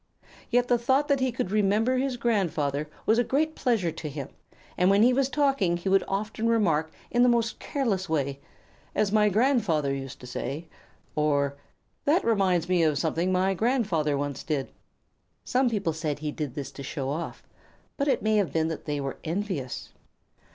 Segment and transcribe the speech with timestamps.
[0.49, 4.29] Yet the thought that he could remember his grandfather was a great pleasure to him,
[4.75, 8.39] and when he was talking he would often remark in the most careless way,
[8.95, 10.65] "as my grandfather used to say";
[11.15, 11.55] or,
[12.05, 14.71] "That reminds me of something my grandfather once did."
[15.45, 17.43] Some people said that he did this to show off;
[17.95, 19.89] but it may be that they were envious.